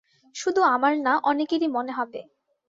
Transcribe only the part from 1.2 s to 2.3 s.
অনেকেরই মনে হবে।